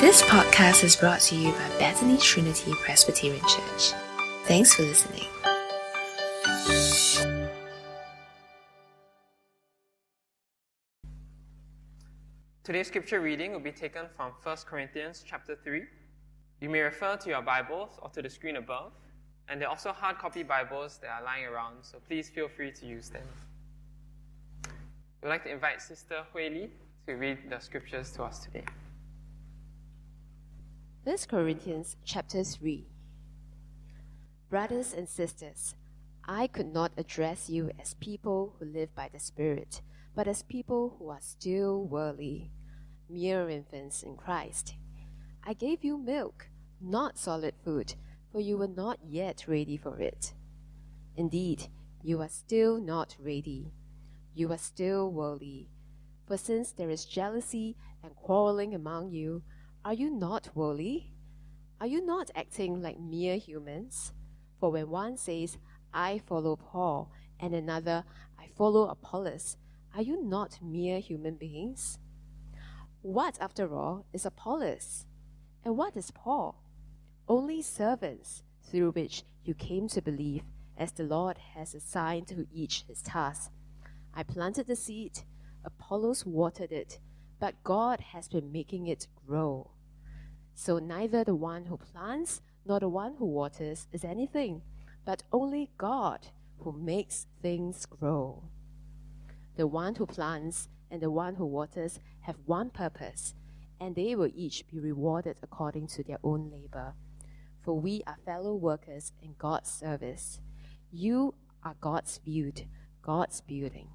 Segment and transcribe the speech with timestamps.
[0.00, 3.92] This podcast is brought to you by Bethany Trinity Presbyterian Church.
[4.44, 5.24] Thanks for listening.
[12.62, 15.82] Today's scripture reading will be taken from 1 Corinthians chapter 3.
[16.60, 18.92] You may refer to your Bibles or to the screen above,
[19.48, 22.72] and there are also hard copy Bibles that are lying around, so please feel free
[22.72, 23.26] to use them.
[25.22, 26.70] We'd like to invite Sister Hui Li
[27.06, 28.64] to read the scriptures to us today.
[31.04, 32.86] 1 Corinthians chapter 3
[34.48, 35.74] Brothers and sisters,
[36.26, 39.82] I could not address you as people who live by the Spirit,
[40.14, 42.52] but as people who are still worldly,
[43.10, 44.76] mere infants in Christ.
[45.46, 46.48] I gave you milk,
[46.80, 47.96] not solid food,
[48.32, 50.32] for you were not yet ready for it.
[51.18, 51.68] Indeed,
[52.02, 53.74] you are still not ready.
[54.34, 55.68] You are still worldly.
[56.26, 59.42] For since there is jealousy and quarreling among you,
[59.84, 61.12] are you not worldly?
[61.78, 64.14] Are you not acting like mere humans?
[64.58, 65.58] For when one says,
[65.92, 68.04] I follow Paul, and another,
[68.38, 69.58] I follow Apollos,
[69.94, 71.98] are you not mere human beings?
[73.02, 75.04] What, after all, is Apollos?
[75.62, 76.62] And what is Paul?
[77.28, 80.44] Only servants through which you came to believe,
[80.78, 83.50] as the Lord has assigned to each his task.
[84.14, 85.24] I planted the seed,
[85.62, 86.98] Apollos watered it,
[87.38, 89.70] but God has been making it grow.
[90.54, 94.62] So neither the one who plants nor the one who waters is anything,
[95.04, 98.44] but only God who makes things grow.
[99.56, 103.34] The one who plants and the one who waters have one purpose,
[103.80, 106.94] and they will each be rewarded according to their own labor.
[107.60, 110.40] For we are fellow workers in God's service.
[110.92, 112.62] You are God's build,
[113.02, 113.88] God's building.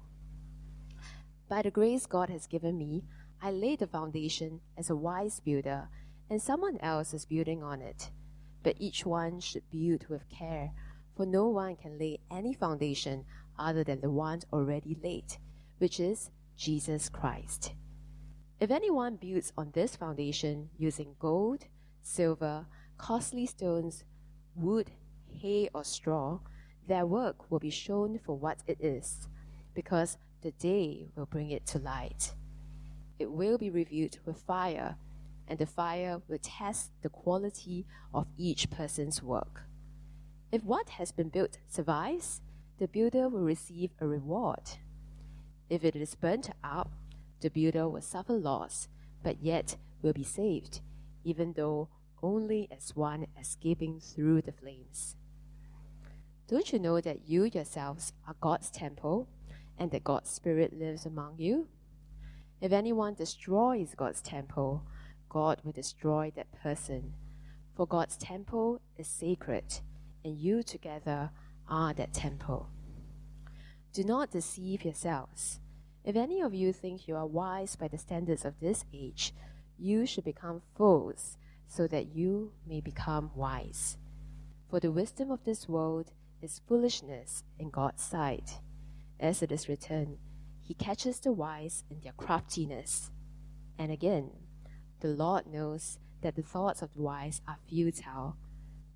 [1.48, 3.04] By the grace God has given me,
[3.42, 5.88] I laid the foundation as a wise builder
[6.30, 8.10] and someone else is building on it.
[8.62, 10.70] But each one should build with care,
[11.16, 13.24] for no one can lay any foundation
[13.58, 15.36] other than the one already laid,
[15.78, 17.72] which is Jesus Christ.
[18.60, 21.64] If anyone builds on this foundation using gold,
[22.02, 22.66] silver,
[22.96, 24.04] costly stones,
[24.54, 24.90] wood,
[25.26, 26.40] hay, or straw,
[26.86, 29.28] their work will be shown for what it is,
[29.74, 32.34] because the day will bring it to light.
[33.18, 34.96] It will be reviewed with fire
[35.50, 37.84] and the fire will test the quality
[38.14, 39.64] of each person's work.
[40.52, 42.40] If what has been built survives,
[42.78, 44.78] the builder will receive a reward.
[45.68, 46.92] If it is burnt up,
[47.40, 48.86] the builder will suffer loss,
[49.24, 50.80] but yet will be saved,
[51.24, 51.88] even though
[52.22, 55.16] only as one escaping through the flames.
[56.46, 59.28] Don't you know that you yourselves are God's temple,
[59.78, 61.66] and that God's Spirit lives among you?
[62.60, 64.84] If anyone destroys God's temple,
[65.30, 67.14] God will destroy that person.
[67.74, 69.80] For God's temple is sacred,
[70.24, 71.30] and you together
[71.68, 72.68] are that temple.
[73.92, 75.60] Do not deceive yourselves.
[76.04, 79.32] If any of you think you are wise by the standards of this age,
[79.78, 83.96] you should become fools, so that you may become wise.
[84.68, 86.12] For the wisdom of this world
[86.42, 88.58] is foolishness in God's sight.
[89.18, 90.18] As it is written,
[90.60, 93.10] He catches the wise in their craftiness.
[93.78, 94.30] And again,
[95.00, 98.36] the Lord knows that the thoughts of the wise are futile.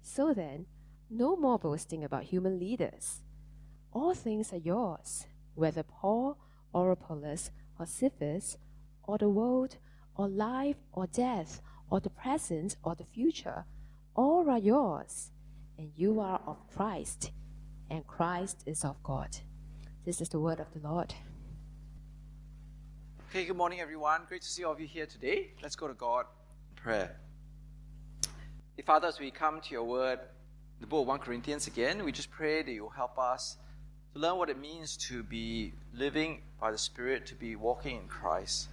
[0.03, 0.67] So then,
[1.11, 3.23] no more boasting about human leaders.
[3.93, 6.39] All things are yours, whether Paul
[6.73, 8.59] or Apollos or Cephas
[9.05, 9.77] or the world
[10.17, 11.61] or life or death
[11.91, 13.65] or the present or the future.
[14.15, 15.31] All are yours,
[15.79, 17.33] and you are of Christ,
[17.91, 19.37] and Christ is of God.
[20.05, 21.15] This is the word of the Lord.
[23.35, 24.21] Okay, good morning, everyone.
[24.29, 25.51] Great to see all of you here today.
[25.61, 26.27] Let's go to God
[26.71, 27.17] in prayer.
[28.77, 30.21] Dear Father, as we come to your word,
[30.81, 33.57] the book of 1 Corinthians again, we just pray that you'll help us
[34.13, 38.07] to learn what it means to be living by the Spirit, to be walking in
[38.07, 38.69] Christ.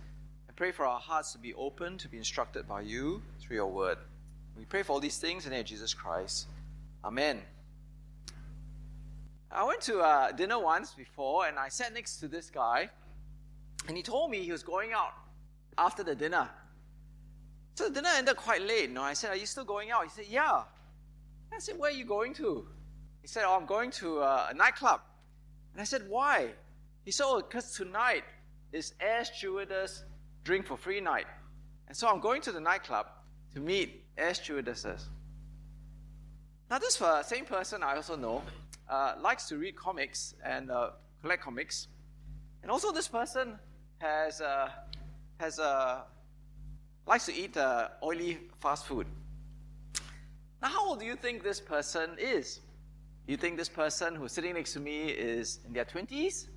[0.47, 3.71] And pray for our hearts to be open, to be instructed by you through your
[3.71, 3.97] word.
[4.55, 6.45] We pray for all these things in the name of Jesus Christ.
[7.03, 7.41] Amen.
[9.49, 12.91] I went to uh, dinner once before and I sat next to this guy
[13.87, 15.13] and he told me he was going out
[15.77, 16.49] after the dinner.
[17.75, 18.91] So the dinner ended quite late.
[18.91, 20.03] Know, I said, Are you still going out?
[20.03, 20.63] He said, Yeah.
[21.53, 22.67] I said, Where are you going to?
[23.21, 25.01] He said, Oh, I'm going to uh, a nightclub.
[25.73, 26.49] And I said, Why?
[27.05, 28.23] He said, Oh, because tonight
[28.71, 30.03] is air stewardess
[30.43, 31.27] drink for free night.
[31.87, 33.07] And so I'm going to the nightclub
[33.53, 35.07] to meet air stewardesses.
[36.69, 38.43] Now, this uh, same person I also know
[38.89, 40.91] uh, likes to read comics and uh,
[41.21, 41.87] collect comics.
[42.61, 43.59] And also, this person
[44.01, 44.73] has a,
[45.39, 46.03] has a
[47.05, 49.07] likes to eat uh, oily fast food.
[50.61, 52.59] Now, how old do you think this person is?
[53.27, 56.47] You think this person who's sitting next to me is in their 20s?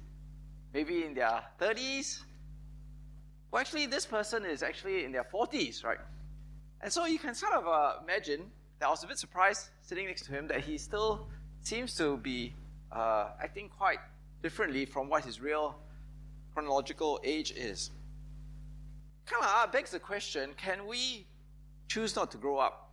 [0.73, 2.23] Maybe in their 30s?
[3.51, 5.99] Well, actually, this person is actually in their 40s, right?
[6.81, 10.07] And so you can sort of uh, imagine that I was a bit surprised sitting
[10.07, 11.29] next to him that he still
[11.63, 12.55] seems to be
[12.93, 13.99] uh, acting quite
[14.43, 15.79] differently from what his real
[16.55, 17.91] chronological age is.
[19.27, 21.27] Kind of begs the question can we
[21.89, 22.93] choose not to grow up?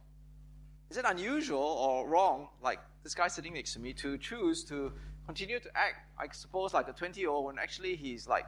[0.90, 4.92] Is it unusual or wrong, like this guy sitting next to me, to choose to
[5.26, 8.46] continue to act, I suppose, like a 20 year old when actually he's like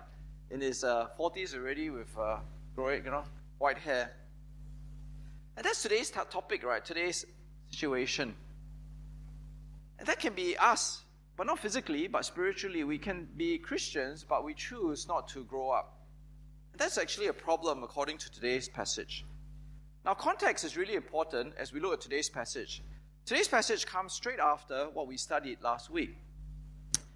[0.49, 2.37] in his uh, 40s already with uh,
[2.75, 3.23] growing, you know,
[3.59, 4.11] white hair?
[5.55, 6.83] And that's today's topic, right?
[6.83, 7.25] Today's
[7.69, 8.35] situation.
[9.99, 11.03] And that can be us,
[11.35, 12.83] but not physically, but spiritually.
[12.83, 15.99] We can be Christians, but we choose not to grow up.
[16.77, 19.25] That's actually a problem according to today's passage.
[20.05, 22.83] Now, context is really important as we look at today's passage.
[23.25, 26.17] Today's passage comes straight after what we studied last week.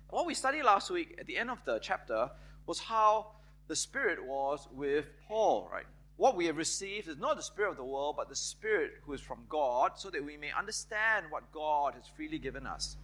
[0.10, 2.30] What we studied last week at the end of the chapter
[2.66, 3.32] was how
[3.68, 5.86] the Spirit was with Paul, right?
[6.18, 9.14] what we have received is not the Spirit of the world, but the Spirit who
[9.14, 12.98] is from God, so that we may understand what God has freely given us.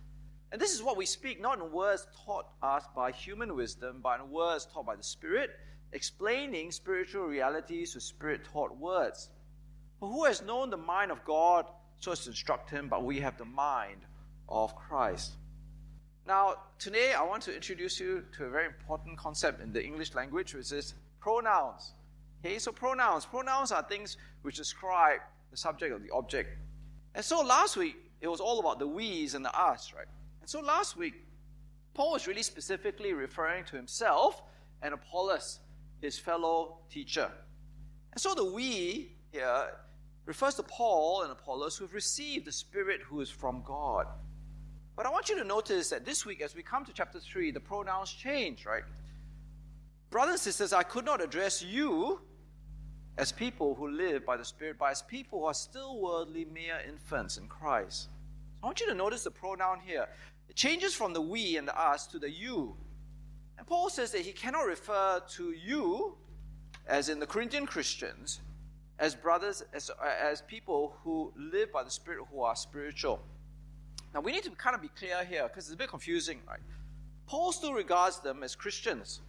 [0.54, 4.20] And this is what we speak, not in words taught us by human wisdom, but
[4.20, 5.50] in words taught by the Spirit,
[5.94, 9.30] explaining spiritual realities with Spirit taught words.
[10.00, 11.66] For who has known the mind of God
[11.98, 14.02] so as to instruct him, but we have the mind
[14.48, 15.32] of Christ.
[16.28, 20.14] Now, today I want to introduce you to a very important concept in the English
[20.14, 21.94] language, which is pronouns.
[22.46, 23.26] Okay, so pronouns.
[23.26, 26.60] Pronouns are things which describe the subject or the object.
[27.16, 30.06] And so last week, it was all about the we's and the us, right?
[30.44, 31.14] And so last week,
[31.94, 34.44] Paul was really specifically referring to himself
[34.82, 35.62] and Apollos,
[36.02, 37.32] his fellow teacher.
[38.12, 39.68] And so the we here
[40.26, 44.06] refers to Paul and Apollos who have received the Spirit who is from God.
[44.98, 47.52] But I want you to notice that this week, as we come to chapter 3,
[47.52, 48.84] the pronouns change, right?
[50.10, 52.20] Brothers and sisters, I could not address you
[53.18, 56.82] as people who live by the Spirit, but as people who are still worldly mere
[56.86, 58.10] infants in Christ.
[58.64, 60.08] I want you to notice the pronoun here.
[60.48, 62.78] It changes from the we and the us to the you.
[63.58, 66.16] And Paul says that he cannot refer to you,
[66.88, 68.40] as in the Corinthian Christians,
[69.00, 73.22] as brothers, as, as people who live by the Spirit, who are spiritual.
[74.14, 76.62] Now we need to kind of be clear here because it's a bit confusing, right?
[77.28, 79.20] Paul still regards them as Christians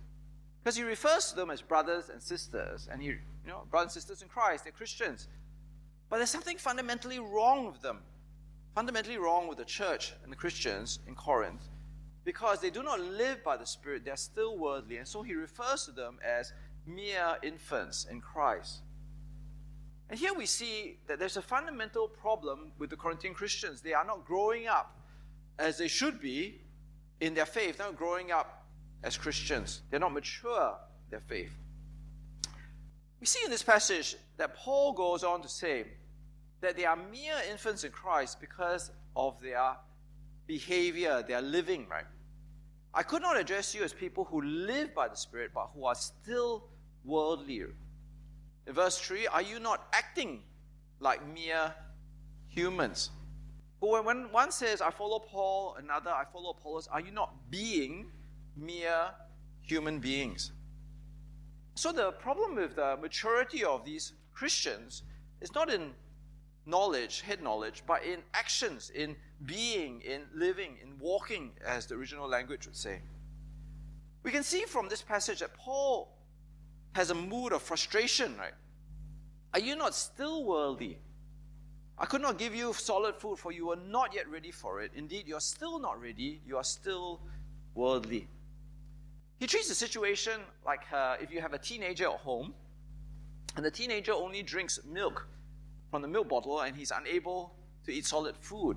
[0.62, 4.02] because he refers to them as brothers and sisters, and he you know, brothers and
[4.02, 5.26] sisters in Christ, they're Christians.
[6.08, 7.98] But there's something fundamentally wrong with them,
[8.74, 11.62] fundamentally wrong with the church and the Christians in Corinth,
[12.24, 14.96] because they do not live by the Spirit, they're still worldly.
[14.96, 16.52] And so he refers to them as
[16.86, 18.80] mere infants in Christ.
[20.10, 23.80] And here we see that there's a fundamental problem with the Corinthian Christians.
[23.80, 24.98] They are not growing up
[25.58, 26.60] as they should be
[27.20, 28.66] in their faith, they're not growing up
[29.02, 29.82] as Christians.
[29.90, 30.74] They're not mature
[31.10, 31.52] their faith.
[33.20, 35.86] We see in this passage that Paul goes on to say
[36.60, 39.76] that they are mere infants in Christ because of their
[40.46, 42.04] behavior, their living, right?
[42.92, 45.94] I could not address you as people who live by the Spirit, but who are
[45.94, 46.68] still
[47.04, 47.64] worldly.
[48.66, 50.42] In verse 3, are you not acting
[51.00, 51.74] like mere
[52.48, 53.10] humans?
[53.80, 58.06] But when one says, I follow Paul, another, I follow Apollos, are you not being
[58.56, 59.10] mere
[59.62, 60.52] human beings?
[61.74, 65.02] So the problem with the maturity of these Christians
[65.40, 65.90] is not in
[66.66, 72.28] knowledge, head knowledge, but in actions, in being, in living, in walking, as the original
[72.28, 73.00] language would say.
[74.22, 76.16] We can see from this passage that Paul
[76.94, 78.54] has a mood of frustration, right?
[79.52, 80.98] Are you not still worldly?
[81.98, 84.92] I could not give you solid food, for you are not yet ready for it.
[84.96, 87.20] Indeed, you are still not ready, you are still
[87.74, 88.26] worldly.
[89.38, 92.54] He treats the situation like uh, if you have a teenager at home,
[93.56, 95.28] and the teenager only drinks milk
[95.94, 98.76] from the milk bottle and he's unable to eat solid food.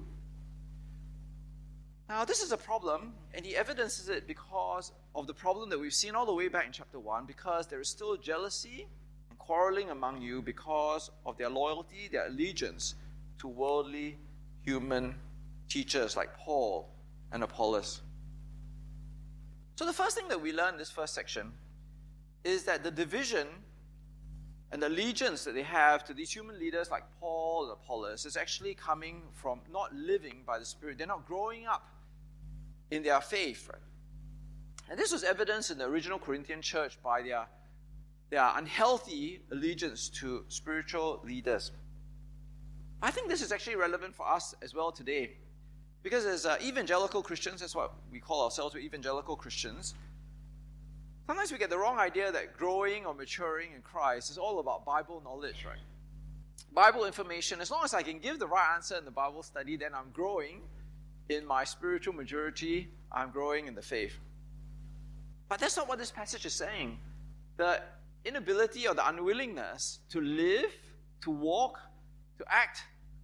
[2.08, 5.96] Now, this is a problem, and he evidences it because of the problem that we've
[5.96, 8.88] seen all the way back in chapter 1, because there is still jealousy
[9.32, 12.94] and quarreling among you because of their loyalty, their allegiance
[13.40, 14.20] to worldly
[14.62, 15.16] human
[15.70, 16.88] teachers like Paul
[17.32, 18.02] and Apollos.
[19.76, 21.52] So, the first thing that we learn in this first section
[22.44, 23.48] is that the division
[24.72, 28.36] and the allegiance that they have to these human leaders like Paul and Apollos is
[28.36, 30.98] actually coming from not living by the Spirit.
[30.98, 31.88] They're not growing up
[32.92, 33.82] in their faith, right?
[34.90, 37.48] And this was evidenced in the original Corinthian church by their
[38.30, 41.72] there are unhealthy allegiance to spiritual leaders.
[43.02, 45.38] I think this is actually relevant for us as well today.
[46.04, 49.94] Because as uh, evangelical Christians, that's what we call ourselves, we're evangelical Christians.
[51.28, 54.86] Sometimes we get the wrong idea that growing or maturing in Christ is all about
[54.86, 55.78] Bible knowledge, right?
[56.74, 59.76] Bible information, as long as I can give the right answer in the Bible study,
[59.76, 60.62] then I'm growing
[61.28, 64.14] in my spiritual maturity, I'm growing in the faith.
[65.50, 66.98] But that's not what this passage is saying.
[67.58, 67.82] The
[68.24, 70.72] inability or the unwillingness to live,
[71.24, 71.78] to walk,
[72.38, 72.84] to act,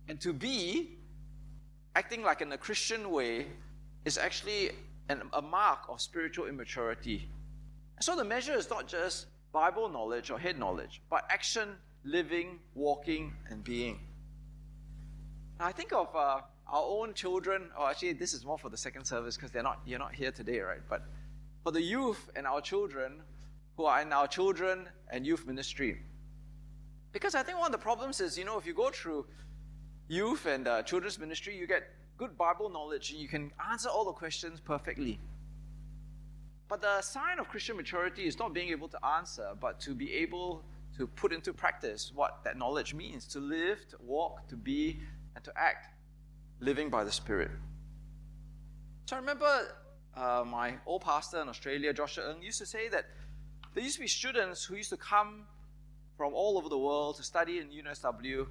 [0.10, 0.98] and to be
[1.96, 3.48] acting like in a Christian way
[4.04, 4.72] is actually
[5.08, 7.30] an, a mark of spiritual immaturity.
[8.00, 11.70] So the measure is not just Bible knowledge or head knowledge, but action,
[12.04, 14.00] living, walking, and being.
[15.60, 18.78] Now, I think of uh, our own children, or actually, this is more for the
[18.78, 20.82] second service because they're not you're not here today, right?
[20.90, 21.04] But
[21.64, 23.22] for the youth and our children
[23.78, 26.02] who are in our children and youth ministry.
[27.12, 29.26] Because I think one of the problems is, you know, if you go through
[30.08, 31.84] youth and uh, children's ministry, you get
[32.18, 35.20] good Bible knowledge and you can answer all the questions perfectly.
[36.68, 40.14] But the sign of Christian maturity is not being able to answer, but to be
[40.14, 40.64] able
[40.98, 45.00] to put into practice what that knowledge means to live, to walk, to be,
[45.36, 45.88] and to act,
[46.60, 47.52] living by the Spirit.
[49.06, 49.76] So I remember
[50.16, 53.06] uh, my old pastor in Australia, Joshua Ng, used to say that
[53.74, 55.46] there used to be students who used to come
[56.16, 58.48] from all over the world to study in UNSW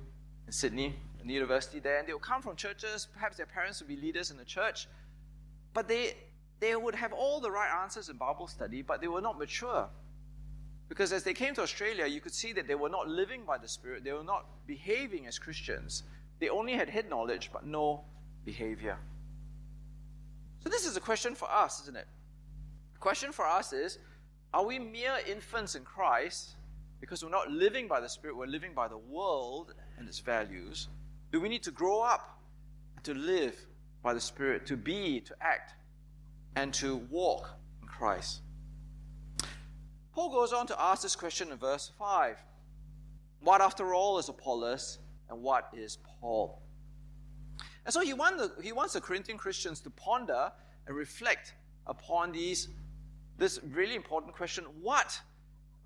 [0.46, 3.06] in Sydney, in the university there, and they would come from churches.
[3.12, 4.88] Perhaps their parents would be leaders in the church,
[5.72, 6.14] but they
[6.62, 9.88] they would have all the right answers in Bible study, but they were not mature.
[10.88, 13.58] Because as they came to Australia, you could see that they were not living by
[13.58, 16.04] the Spirit, they were not behaving as Christians.
[16.38, 18.04] They only had head knowledge, but no
[18.44, 18.96] behavior.
[20.62, 22.06] So, this is a question for us, isn't it?
[22.92, 23.98] The question for us is
[24.54, 26.50] Are we mere infants in Christ
[27.00, 30.86] because we're not living by the Spirit, we're living by the world and its values?
[31.32, 32.38] Do we need to grow up
[33.02, 33.56] to live
[34.00, 35.74] by the Spirit, to be, to act,
[36.56, 38.42] and to walk in Christ?
[40.12, 42.36] Paul goes on to ask this question in verse 5
[43.40, 44.98] What, after all, is Apollos,
[45.30, 46.62] and what is Paul?
[47.84, 50.52] And so he, want the, he wants the Corinthian Christians to ponder
[50.86, 51.54] and reflect
[51.86, 52.68] upon these,
[53.38, 55.20] this really important question what,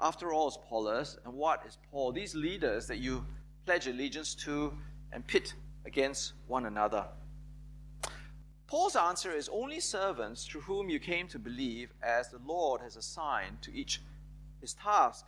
[0.01, 2.13] after all, is Apollos and what is Paul?
[2.13, 3.25] These leaders that you
[3.65, 4.73] pledge allegiance to
[5.13, 5.55] and pit
[5.87, 7.07] against one another.
[8.67, 12.97] Paul's answer is only servants through whom you came to believe, as the Lord has
[12.97, 14.01] assigned to each
[14.61, 15.25] his task.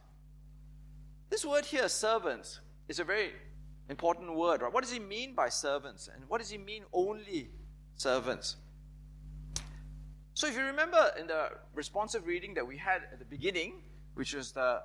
[1.31, 3.33] This word here, servants, is a very
[3.89, 4.73] important word, right?
[4.73, 6.09] What does he mean by servants?
[6.13, 7.51] And what does he mean only
[7.95, 8.57] servants?
[10.35, 13.75] So, if you remember in the responsive reading that we had at the beginning,
[14.15, 14.83] which was the,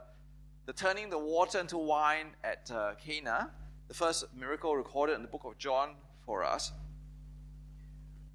[0.66, 3.52] the turning the water into wine at uh, Cana,
[3.88, 5.96] the first miracle recorded in the book of John
[6.26, 6.72] for us,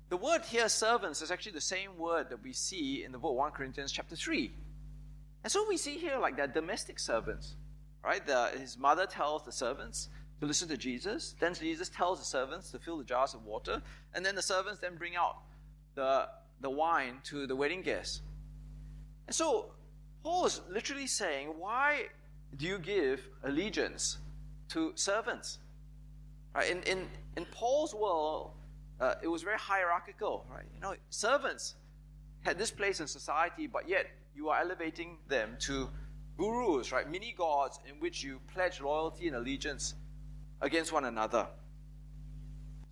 [0.08, 3.36] the word here, servants, is actually the same word that we see in the book
[3.36, 4.50] 1 Corinthians chapter 3.
[5.44, 7.56] And so we see here like they're domestic servants,
[8.04, 8.26] right?
[8.26, 10.08] The, his mother tells the servants,
[10.40, 11.34] to listen to Jesus.
[11.38, 13.82] Then Jesus tells the servants to fill the jars of water.
[14.14, 15.38] And then the servants then bring out
[15.94, 16.28] the,
[16.60, 18.22] the wine to the wedding guests.
[19.26, 19.72] And so
[20.22, 22.06] Paul is literally saying, why
[22.56, 24.18] do you give allegiance
[24.70, 25.58] to servants?
[26.54, 26.70] Right?
[26.70, 28.52] In, in, in Paul's world,
[29.00, 30.64] uh, it was very hierarchical, right?
[30.74, 31.74] You know, servants
[32.40, 35.88] had this place in society, but yet you are elevating them to
[36.36, 37.08] gurus, right?
[37.10, 39.94] Mini gods in which you pledge loyalty and allegiance
[40.60, 41.46] against one another.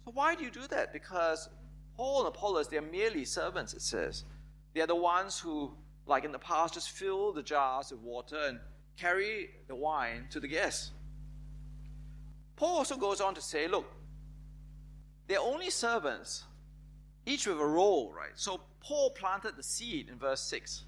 [0.04, 0.92] So, why do you do that?
[0.92, 1.48] Because
[1.96, 4.24] Paul and Apollos, they're merely servants, it says.
[4.74, 5.72] They're the ones who,
[6.06, 8.60] like in the past, just fill the jars with water and
[8.96, 10.92] carry the wine to the guests.
[12.56, 13.86] Paul also goes on to say, look,
[15.26, 16.44] they're only servants,
[17.24, 18.30] each with a role, right?
[18.34, 20.84] So, Paul planted the seed in verse 6.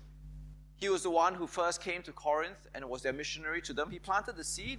[0.76, 3.90] He was the one who first came to Corinth and was their missionary to them.
[3.90, 4.78] He planted the seed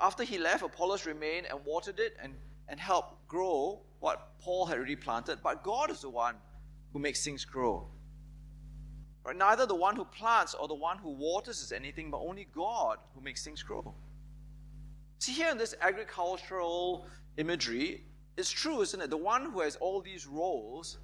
[0.00, 2.34] after he left, Apollos remained and watered it and,
[2.68, 5.40] and helped grow what Paul had already planted.
[5.42, 6.36] But God is the one
[6.92, 7.88] who makes things grow.
[9.24, 9.36] Right?
[9.36, 12.98] Neither the one who plants or the one who waters is anything, but only God
[13.14, 13.92] who makes things grow.
[15.18, 17.06] See, here in this agricultural
[17.36, 18.04] imagery,
[18.38, 19.10] it's true, isn't it?
[19.10, 20.98] The one who has all these roles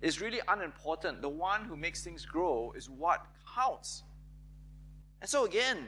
[0.00, 1.22] is really unimportant.
[1.22, 4.04] The one who makes things grow is what counts.
[5.20, 5.86] And so, again,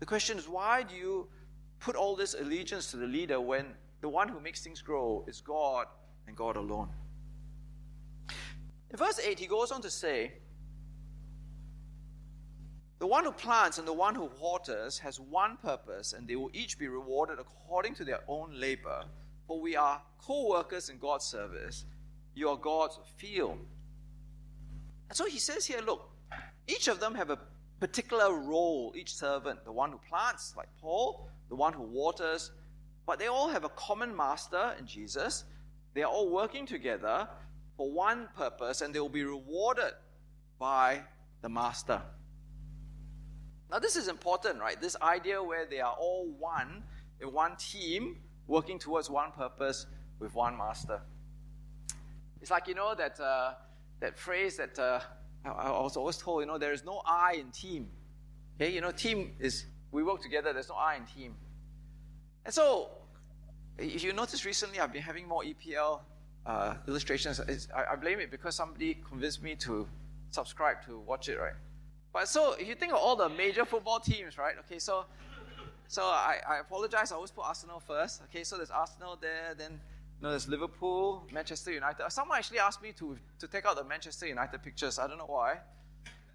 [0.00, 1.28] the question is why do you
[1.78, 3.66] put all this allegiance to the leader when
[4.00, 5.86] the one who makes things grow is God
[6.26, 6.88] and God alone.
[8.90, 10.32] In verse 8, he goes on to say,
[12.98, 16.50] The one who plants and the one who waters has one purpose, and they will
[16.52, 19.04] each be rewarded according to their own labor.
[19.46, 21.84] For we are co workers in God's service.
[22.34, 23.58] You are God's field.
[25.08, 26.10] And so he says here look,
[26.66, 27.38] each of them have a
[27.80, 29.64] particular role, each servant.
[29.64, 32.50] The one who plants, like Paul, the one who waters,
[33.06, 35.44] but they all have a common master in Jesus.
[35.92, 37.28] They are all working together
[37.76, 39.92] for one purpose, and they will be rewarded
[40.58, 41.02] by
[41.42, 42.00] the master.
[43.70, 44.80] Now, this is important, right?
[44.80, 46.84] This idea where they are all one
[47.20, 49.86] in one team, working towards one purpose
[50.18, 51.00] with one master.
[52.40, 53.54] It's like, you know, that, uh,
[54.00, 55.00] that phrase that uh,
[55.44, 57.88] I, was always told, you know, there is no I in team.
[58.56, 61.34] Okay, you know, team is, we work together, there's no I in team.
[62.44, 62.90] And so,
[63.78, 66.00] if you notice recently, I've been having more EPL
[66.46, 67.40] uh, illustrations.
[67.74, 69.88] I, I blame it because somebody convinced me to
[70.30, 71.54] subscribe to watch it, right?
[72.12, 74.54] But so if you think of all the major football teams, right?
[74.60, 75.06] Okay, so
[75.94, 77.12] so I, I apologize.
[77.12, 78.22] I always put Arsenal first.
[78.24, 82.10] Okay, so there's Arsenal there, then you know, there's Liverpool, Manchester United.
[82.10, 84.98] Someone actually asked me to to take out the Manchester United pictures.
[84.98, 85.58] I don't know why,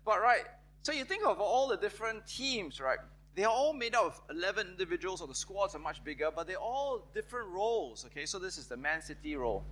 [0.05, 0.45] but right.
[0.81, 2.99] So you think of all the different teams, right?
[3.35, 6.47] They are all made up of 11 individuals, or the squads are much bigger, but
[6.47, 8.05] they're all different roles.
[8.05, 9.65] Okay, so this is the Man City role.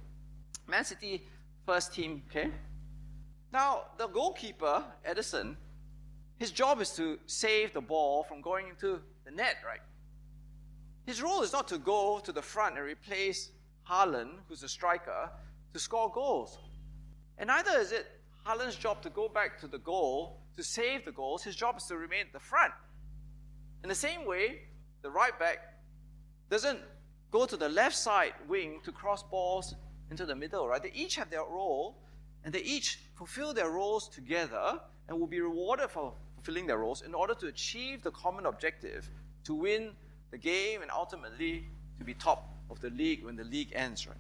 [0.68, 1.24] Man City
[1.66, 2.24] first team.
[2.30, 2.50] Okay.
[3.54, 5.56] Now the goalkeeper Ederson,
[6.38, 9.82] his job is to save the ball from going into the net, right?
[11.06, 13.52] His role is not to go to the front and replace
[13.90, 15.30] Haaland, who's a striker,
[15.74, 16.58] to score goals.
[17.38, 18.08] And neither is it
[18.46, 21.44] Haaland's job to go back to the goal to save the goals.
[21.44, 22.74] His job is to remain at the front.
[23.84, 24.62] In the same way,
[25.02, 25.58] the right back
[26.50, 26.80] doesn't
[27.32, 29.76] go to the left side wing to cross balls
[30.10, 30.82] into the middle, right?
[30.82, 31.98] They each have their role
[32.46, 36.14] and they each fulfill their roles together and will be rewarded for
[36.48, 39.10] fulfilling their roles in order to achieve the common objective
[39.44, 39.92] to win
[40.32, 41.66] the game and ultimately
[41.98, 44.16] to be top of the league when the league ends, right?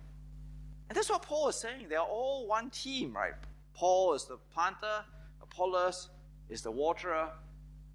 [0.89, 1.85] And that's what Paul is saying.
[1.87, 3.33] They are all one team, right?
[3.73, 5.05] Paul is the planter,
[5.41, 6.09] Apollos
[6.49, 7.29] is the waterer.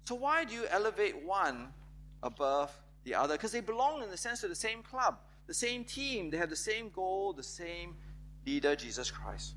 [0.05, 1.67] So why do you elevate one
[2.23, 2.71] above
[3.03, 3.35] the other?
[3.35, 6.31] Because they belong in the sense to the same club, the same team.
[6.31, 7.93] They have the same goal, the same
[8.47, 9.53] leader, Jesus Christ.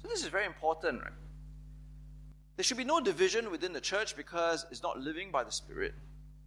[0.00, 1.12] So this is very important, right?
[2.56, 5.94] There should be no division within the church because it's not living by the Spirit.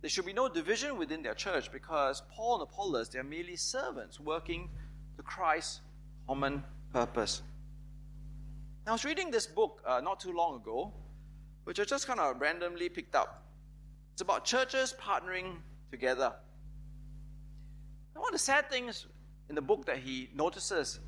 [0.01, 4.19] There should be no division within their church because Paul and Apollos, they're merely servants
[4.19, 4.69] working
[5.17, 5.81] to Christ's
[6.25, 7.43] common purpose.
[8.85, 10.93] Now, I was reading this book uh, not too long ago,
[11.65, 13.43] which I just kind of randomly picked up.
[14.13, 15.57] It's about churches partnering
[15.91, 16.33] together.
[18.15, 19.05] And one of the sad things
[19.47, 20.99] in the book that he notices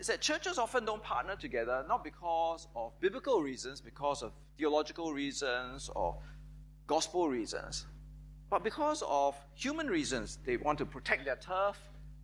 [0.00, 5.12] is that churches often don't partner together, not because of biblical reasons, because of theological
[5.12, 6.18] reasons or
[6.86, 7.86] gospel reasons,
[8.50, 10.38] but because of human reasons.
[10.44, 11.78] They want to protect their turf,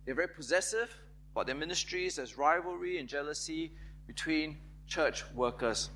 [0.05, 0.95] they're very possessive
[1.31, 3.71] about their ministries, there's rivalry and jealousy
[4.07, 5.89] between church workers.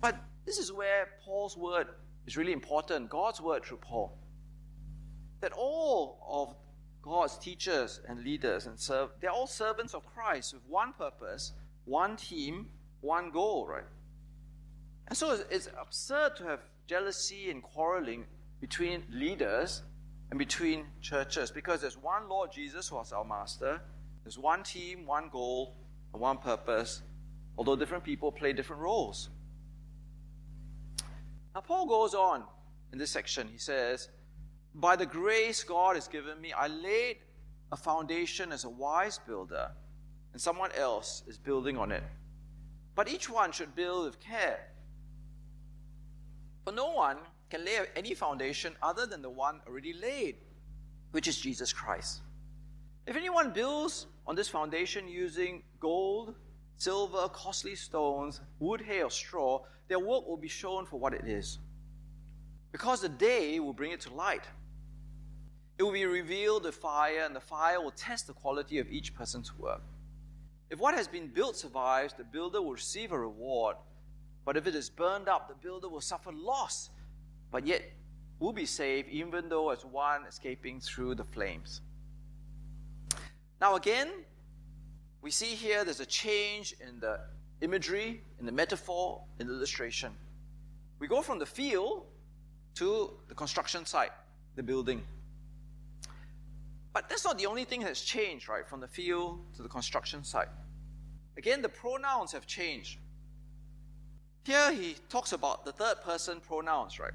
[0.00, 1.86] But this is where Paul's word
[2.26, 4.18] is really important God's word through Paul.
[5.40, 6.54] That all of
[7.02, 11.52] God's teachers and leaders and serve, they're all servants of Christ with one purpose,
[11.84, 12.68] one team,
[13.00, 13.84] one goal, right?
[15.08, 18.24] And so it's, absurd to have jealousy and quarreling
[18.60, 19.82] between leaders
[20.30, 23.80] and between churches because there's one Lord Jesus who is our master,
[24.24, 25.76] there's one team, one goal,
[26.12, 27.02] and one purpose,
[27.58, 29.28] although different people play different roles.
[31.54, 32.44] Now, Paul goes on
[32.92, 33.48] in this section.
[33.48, 34.08] He says,
[34.74, 37.18] by the grace God has given me, I laid
[37.70, 39.70] a foundation as a wise builder,
[40.32, 42.02] and someone else is building on it.
[42.94, 44.68] But each one should build with care.
[46.64, 47.18] For no one
[47.50, 50.36] can lay any foundation other than the one already laid,
[51.10, 52.20] which is Jesus Christ.
[53.06, 56.34] If anyone builds on this foundation using gold,
[56.76, 61.26] silver, costly stones, wood, hay, or straw, their work will be shown for what it
[61.26, 61.58] is.
[62.70, 64.44] Because the day will bring it to light
[65.78, 69.14] it will be revealed the fire, and the fire will test the quality of each
[69.14, 69.82] person's work.
[70.70, 73.76] If what has been built survives, the builder will receive a reward.
[74.44, 76.90] But if it is burned up, the builder will suffer loss,
[77.50, 77.82] but yet
[78.40, 81.80] will be saved, even though as one escaping through the flames.
[83.60, 84.10] Now, again,
[85.20, 87.20] we see here there's a change in the
[87.60, 90.12] imagery, in the metaphor, in the illustration.
[90.98, 92.06] We go from the field
[92.74, 94.10] to the construction site,
[94.56, 95.02] the building.
[96.92, 100.24] But that's not the only thing that's changed, right, from the field to the construction
[100.24, 100.48] site.
[101.36, 102.98] Again, the pronouns have changed.
[104.44, 107.12] Here he talks about the third person pronouns, right?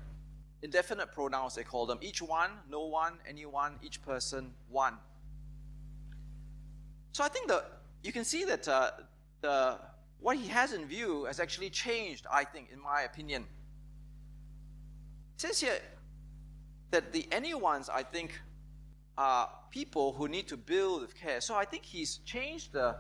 [0.62, 2.00] Indefinite pronouns, they call them.
[2.02, 4.94] Each one, no one, anyone, each person, one.
[7.12, 7.66] So I think the,
[8.04, 8.92] you can see that uh,
[9.42, 9.78] the,
[10.20, 13.44] what he has in view has actually changed, I think, in my opinion.
[15.36, 15.80] It says here
[16.92, 18.40] that the anyone's, I think,
[19.18, 21.42] are people who need to build with care.
[21.42, 22.96] So I think he's changed the,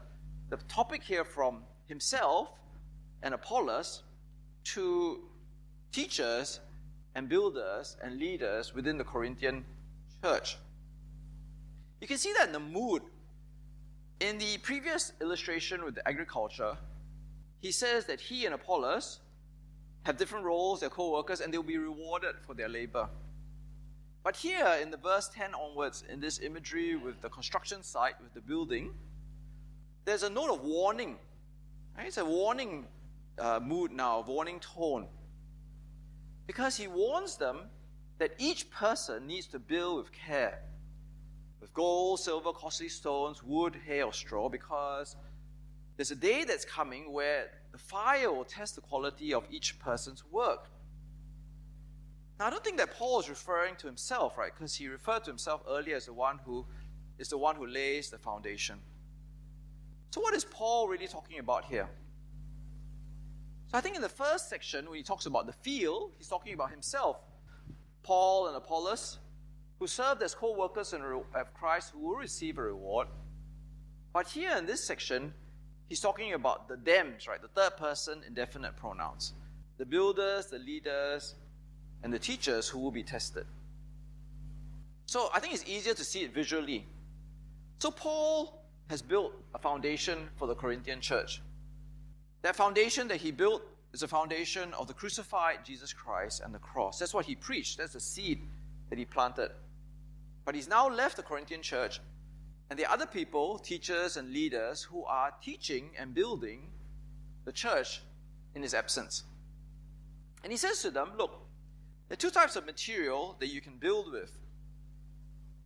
[0.49, 2.49] the topic here from himself
[3.23, 4.03] and Apollos
[4.73, 5.19] to
[5.91, 6.59] teachers
[7.15, 9.65] and builders and leaders within the Corinthian
[10.23, 10.57] church.
[12.01, 13.01] You can see that in the mood.
[14.19, 16.75] In the previous illustration with the agriculture,
[17.59, 19.19] he says that he and Apollos
[20.03, 23.09] have different roles, they're co workers, and they'll be rewarded for their labor.
[24.23, 28.33] But here in the verse 10 onwards, in this imagery with the construction site, with
[28.33, 28.91] the building,
[30.05, 31.17] there's a note of warning.
[31.97, 32.07] Right?
[32.07, 32.85] It's a warning
[33.39, 35.07] uh, mood now, warning tone.
[36.45, 37.69] Because he warns them
[38.19, 40.63] that each person needs to build with care,
[41.61, 45.15] with gold, silver, costly stones, wood, hay, or straw, because
[45.97, 50.23] there's a day that's coming where the fire will test the quality of each person's
[50.31, 50.69] work.
[52.39, 54.51] Now, I don't think that Paul is referring to himself, right?
[54.53, 56.65] Because he referred to himself earlier as the one who
[57.17, 58.79] is the one who lays the foundation.
[60.11, 61.89] So, what is Paul really talking about here?
[63.71, 66.53] So I think in the first section, when he talks about the field, he's talking
[66.53, 67.17] about himself.
[68.03, 69.19] Paul and Apollos,
[69.79, 73.07] who served as co workers of Christ, who will receive a reward.
[74.13, 75.33] But here in this section,
[75.89, 77.41] he's talking about the thems, right?
[77.41, 79.33] The third person indefinite pronouns.
[79.77, 81.35] The builders, the leaders,
[82.03, 83.45] and the teachers who will be tested.
[85.05, 86.85] So I think it's easier to see it visually.
[87.79, 91.41] So Paul has built a foundation for the Corinthian church.
[92.41, 96.59] That foundation that he built is a foundation of the crucified Jesus Christ and the
[96.59, 96.99] cross.
[96.99, 97.77] That's what he preached.
[97.77, 98.41] That's the seed
[98.89, 99.51] that he planted.
[100.45, 101.99] But he's now left the Corinthian church,
[102.69, 106.69] and the other people, teachers and leaders, who are teaching and building
[107.45, 108.01] the church
[108.55, 109.23] in his absence.
[110.43, 111.31] And he says to them, Look,
[112.07, 114.31] there are two types of material that you can build with.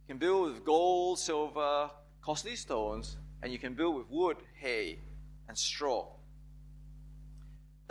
[0.08, 1.90] You can build with gold, silver,
[2.22, 5.00] costly stones, and you can build with wood, hay,
[5.48, 6.08] and straw.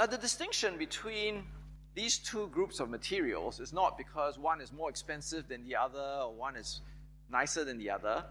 [0.01, 1.45] Now, the distinction between
[1.95, 6.23] these two groups of materials is not because one is more expensive than the other
[6.23, 6.81] or one is
[7.31, 8.25] nicer than the other,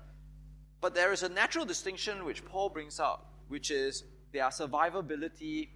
[0.82, 4.04] but there is a natural distinction which Paul brings out, which is
[4.34, 5.70] their survivability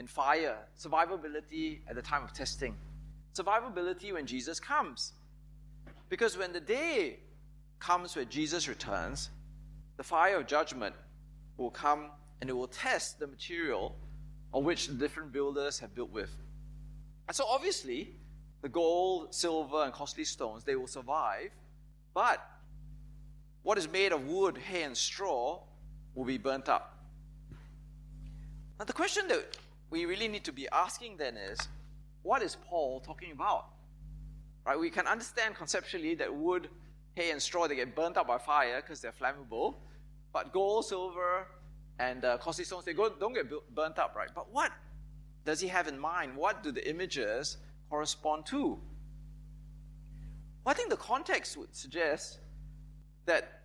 [0.00, 2.74] in fire, survivability at the time of testing,
[3.34, 5.12] survivability when Jesus comes.
[6.08, 7.18] Because when the day
[7.78, 9.28] comes when Jesus returns,
[9.98, 10.94] the fire of judgment
[11.58, 12.08] will come
[12.40, 13.96] and it will test the material
[14.56, 16.30] on which the different builders have built with.
[17.28, 18.14] And so obviously,
[18.62, 21.50] the gold, silver, and costly stones, they will survive,
[22.14, 22.42] but
[23.64, 25.60] what is made of wood, hay, and straw
[26.14, 26.96] will be burnt up.
[28.78, 29.58] Now, the question that
[29.90, 31.58] we really need to be asking then is
[32.22, 33.66] what is Paul talking about?
[34.64, 34.80] Right?
[34.80, 36.70] We can understand conceptually that wood,
[37.14, 39.74] hay, and straw they get burnt up by fire because they're flammable,
[40.32, 41.46] but gold, silver,
[41.98, 44.28] and uh, costly stones, they go, don't get burnt up, right?
[44.34, 44.72] But what
[45.44, 46.36] does he have in mind?
[46.36, 47.56] What do the images
[47.88, 48.78] correspond to?
[50.64, 52.40] Well, I think the context would suggest
[53.24, 53.62] that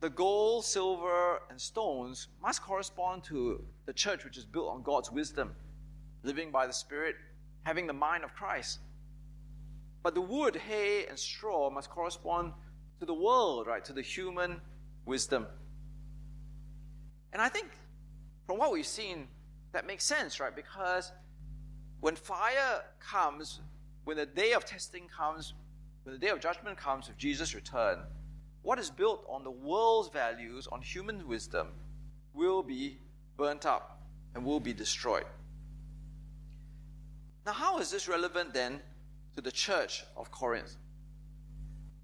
[0.00, 5.10] the gold, silver, and stones must correspond to the church which is built on God's
[5.10, 5.54] wisdom,
[6.22, 7.16] living by the Spirit,
[7.62, 8.80] having the mind of Christ.
[10.02, 12.52] But the wood, hay, and straw must correspond
[13.00, 13.84] to the world, right?
[13.86, 14.60] To the human
[15.06, 15.46] wisdom.
[17.34, 17.66] And I think
[18.46, 19.26] from what we've seen,
[19.72, 20.54] that makes sense, right?
[20.54, 21.12] Because
[22.00, 23.60] when fire comes,
[24.04, 25.52] when the day of testing comes,
[26.04, 27.98] when the day of judgment comes, if Jesus return,
[28.62, 31.68] what is built on the world's values, on human wisdom,
[32.32, 32.98] will be
[33.36, 34.00] burnt up
[34.34, 35.26] and will be destroyed.
[37.44, 38.80] Now, how is this relevant then
[39.34, 40.76] to the church of Corinth?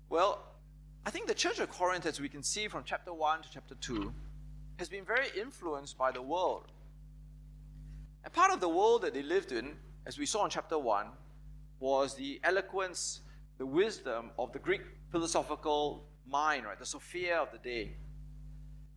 [0.08, 0.42] Well,
[1.06, 3.74] I think the church of Corinth, as we can see from chapter 1 to chapter
[3.76, 4.12] 2,
[4.80, 6.72] has been very influenced by the world.
[8.24, 11.06] And part of the world that they lived in, as we saw in chapter 1,
[11.80, 13.20] was the eloquence,
[13.58, 16.78] the wisdom of the Greek philosophical mind, right?
[16.78, 17.94] The Sophia of the day.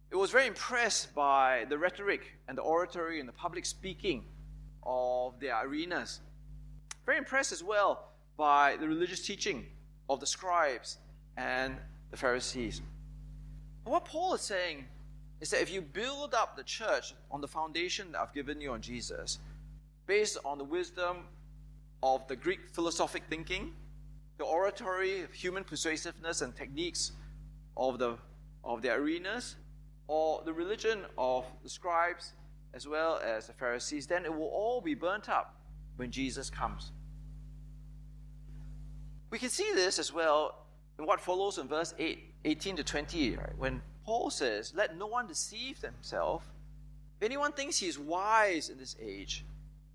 [0.10, 4.24] It was very impressed by the rhetoric and the oratory and the public speaking
[4.84, 6.22] of their arenas.
[7.06, 9.66] Very impressed as well by the religious teaching
[10.10, 11.00] of the scribes
[11.36, 11.76] and
[12.10, 12.82] the Pharisees.
[13.84, 14.86] what Paul is saying
[15.44, 18.72] is that if you build up the church on the foundation that I've given you
[18.72, 19.40] on Jesus,
[20.08, 21.18] based on the wisdom
[22.02, 23.74] of the Greek philosophic thinking,
[24.38, 27.12] the oratory, human persuasiveness, and techniques
[27.76, 28.18] of, the,
[28.64, 29.58] of their arenas,
[30.08, 32.32] or the religion of the scribes
[32.74, 35.58] as well as the Pharisees, then it will all be burnt up
[35.98, 36.94] when Jesus comes.
[39.30, 43.36] We can see this as well in what follows in verse 8, 18 to 20,
[43.36, 43.58] right?
[43.58, 46.44] when Paul says, Let no one deceive himself.
[47.20, 49.46] If anyone thinks he is wise in this age,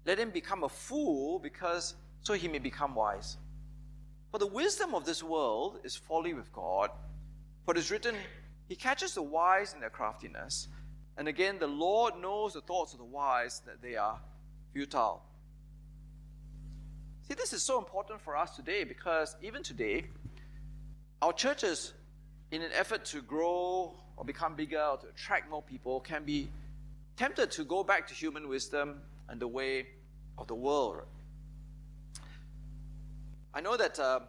[0.05, 3.37] let him become a fool because so he may become wise.
[4.31, 6.91] For the wisdom of this world is folly with God.
[7.65, 8.15] For it is written,
[8.69, 10.69] He catches the wise in their craftiness.
[11.17, 14.19] And again, the Lord knows the thoughts of the wise, that they are
[14.73, 15.23] futile.
[17.27, 20.07] See, this is so important for us today because even today,
[21.21, 21.93] our churches,
[22.51, 26.49] in an effort to grow or become bigger or to attract more people, can be
[27.17, 29.87] tempted to go back to human wisdom and the way
[30.39, 31.03] of the world.
[33.53, 34.21] I know that uh,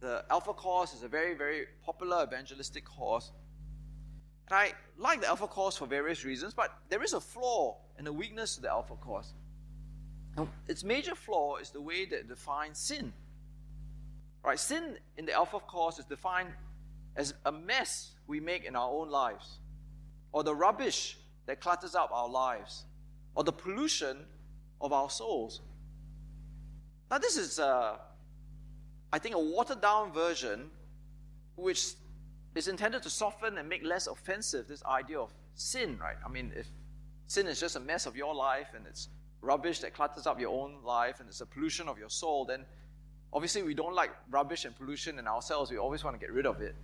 [0.00, 3.32] the Alpha course is a very, very popular evangelistic course.
[4.48, 8.06] And I like the Alpha course for various reasons, but there is a flaw and
[8.06, 9.32] a weakness to the Alpha course.
[10.36, 13.12] Now, its major flaw is the way that it defines sin.
[14.42, 14.58] Right?
[14.58, 16.48] Sin in the Alpha course is defined
[17.16, 19.58] as a mess we make in our own lives,
[20.32, 22.84] or the rubbish that clutters up our lives,
[23.34, 24.18] or the pollution
[24.80, 25.60] of our souls.
[27.10, 27.96] Now, this is, uh,
[29.12, 30.70] I think, a watered down version
[31.56, 31.92] which
[32.54, 36.16] is intended to soften and make less offensive this idea of sin, right?
[36.24, 36.66] I mean, if
[37.26, 39.08] sin is just a mess of your life and it's
[39.40, 42.64] rubbish that clutters up your own life and it's a pollution of your soul, then
[43.32, 45.70] obviously we don't like rubbish and pollution in ourselves.
[45.70, 46.74] We always want to get rid of it.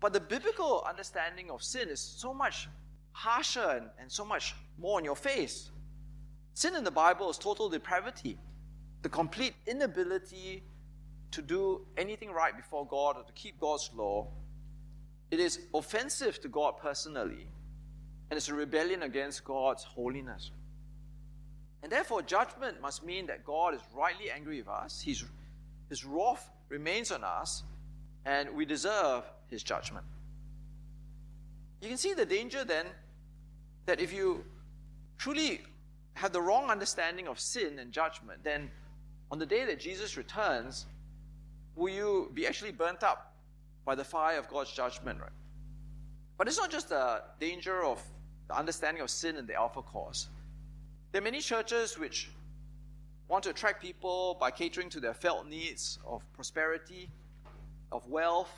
[0.00, 2.68] But the biblical understanding of sin is so much
[3.12, 5.70] harsher and, and so much more in your face.
[6.54, 8.38] Sin in the Bible is total depravity,
[9.02, 10.62] the complete inability
[11.32, 14.28] to do anything right before God or to keep God's law.
[15.30, 17.46] It is offensive to God personally,
[18.30, 20.50] and it's a rebellion against God's holiness.
[21.82, 25.00] And therefore, judgment must mean that God is rightly angry with us.
[25.00, 25.24] He's,
[25.88, 27.62] his wrath remains on us,
[28.24, 30.04] and we deserve his judgment.
[31.80, 32.86] You can see the danger then
[33.86, 34.44] that if you
[35.18, 35.60] truly
[36.14, 38.70] have the wrong understanding of sin and judgment, then
[39.30, 40.86] on the day that Jesus returns,
[41.76, 43.34] will you be actually burnt up
[43.84, 45.30] by the fire of God's judgment, right?
[46.36, 48.02] But it's not just the danger of
[48.48, 50.28] the understanding of sin and the Alpha course.
[51.12, 52.30] There are many churches which
[53.28, 57.08] want to attract people by catering to their felt needs of prosperity,
[57.92, 58.52] of wealth,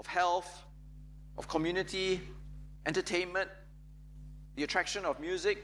[0.00, 0.64] of health,
[1.36, 2.22] of community,
[2.86, 3.50] entertainment,
[4.56, 5.62] the attraction of music,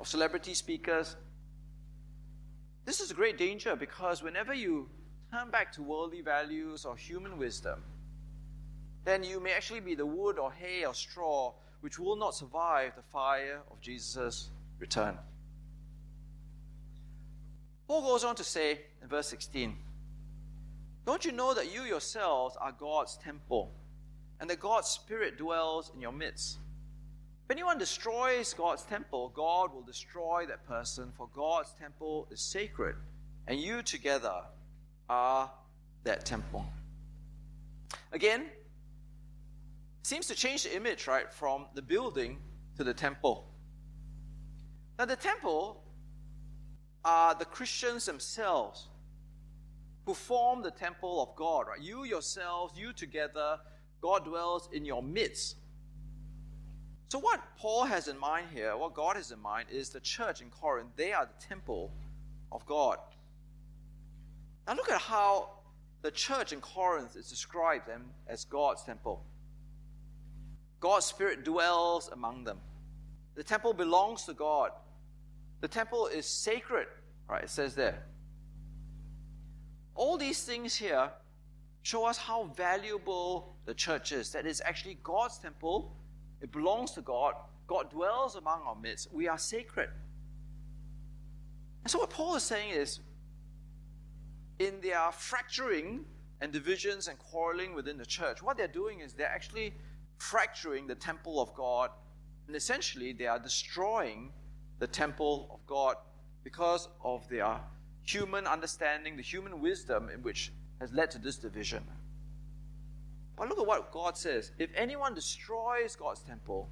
[0.00, 1.14] of celebrity speakers.
[2.84, 4.88] This is a great danger because whenever you
[5.30, 7.84] turn back to worldly values or human wisdom,
[9.04, 12.96] then you may actually be the wood or hay or straw which will not survive
[12.96, 15.16] the fire of Jesus' return.
[17.86, 19.76] Paul goes on to say in verse 16
[21.10, 23.72] Don't you know that you yourselves are God's temple,
[24.38, 26.58] and that God's Spirit dwells in your midst?
[27.44, 32.94] If anyone destroys God's temple, God will destroy that person, for God's temple is sacred,
[33.48, 34.42] and you together
[35.08, 35.50] are
[36.04, 36.64] that temple.
[38.12, 38.46] Again,
[40.04, 42.38] seems to change the image, right, from the building
[42.76, 43.50] to the temple.
[44.96, 45.82] Now, the temple
[47.04, 48.89] are the Christians themselves
[50.10, 51.80] who form the temple of God, right?
[51.80, 53.58] You yourselves, you together,
[54.00, 55.54] God dwells in your midst.
[57.10, 60.40] So, what Paul has in mind here, what God has in mind, is the church
[60.40, 60.88] in Corinth.
[60.96, 61.92] They are the temple
[62.50, 62.98] of God.
[64.66, 65.50] Now, look at how
[66.02, 69.24] the church in Corinth is described them as God's temple.
[70.80, 72.58] God's Spirit dwells among them.
[73.36, 74.72] The temple belongs to God.
[75.60, 76.88] The temple is sacred,
[77.28, 77.44] right?
[77.44, 78.02] It says there.
[79.94, 81.10] All these things here
[81.82, 84.32] show us how valuable the church is.
[84.32, 85.96] That is actually God's temple,
[86.40, 87.34] it belongs to God.
[87.66, 89.12] God dwells among our midst.
[89.12, 89.90] We are sacred.
[91.84, 93.00] And so, what Paul is saying is
[94.58, 96.04] in their fracturing
[96.40, 99.72] and divisions and quarreling within the church, what they're doing is they're actually
[100.18, 101.90] fracturing the temple of God.
[102.46, 104.32] And essentially, they are destroying
[104.78, 105.96] the temple of God
[106.42, 107.60] because of their
[108.04, 111.84] human understanding, the human wisdom in which has led to this division.
[113.36, 114.52] But look at what God says.
[114.58, 116.68] If anyone destroys God's temple,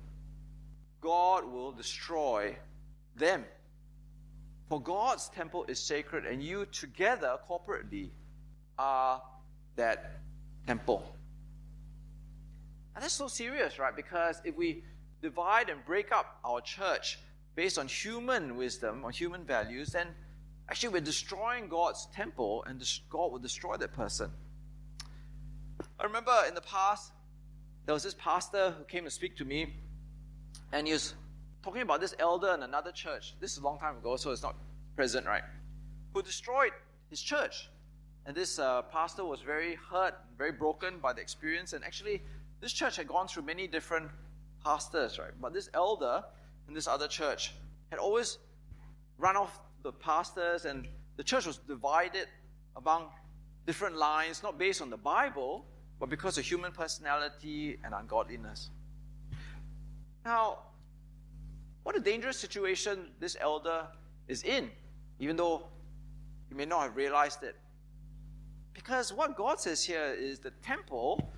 [1.00, 2.56] God will destroy
[3.16, 3.44] them.
[4.68, 8.10] For God's temple is sacred, and you together, corporately,
[8.78, 9.22] are
[9.76, 10.20] that
[10.66, 11.10] temple.
[12.94, 13.96] And that's so serious, right?
[13.96, 14.82] Because if we
[15.22, 17.18] divide and break up our church
[17.54, 20.08] based on human wisdom, on human values, then
[20.68, 24.30] actually we're destroying God's temple and God will destroy that person.
[25.98, 27.12] I remember in the past,
[27.86, 29.74] there was this pastor who came to speak to me,
[30.72, 31.14] and he was
[31.62, 33.34] talking about this elder in another church.
[33.40, 34.56] This is a long time ago, so it's not
[34.94, 35.42] present, right?
[36.12, 36.72] Who destroyed
[37.10, 37.70] his church.
[38.26, 41.72] And this uh, pastor was very hurt, very broken by the experience.
[41.72, 42.22] And actually,
[42.60, 44.10] this church had gone through many different
[44.62, 45.32] pastors, right?
[45.40, 46.22] But this elder
[46.68, 47.54] in this other church
[47.90, 48.38] had always
[49.16, 52.26] run off the pastors, and the church was divided
[52.76, 53.06] among
[53.66, 55.64] different lines, not based on the Bible,
[56.00, 58.70] but because of human personality and ungodliness.
[60.24, 60.58] Now,
[61.82, 63.86] what a dangerous situation this elder
[64.26, 64.70] is in,
[65.18, 65.68] even though
[66.48, 67.56] he may not have realized it.
[68.74, 71.30] Because what God says here is the temple,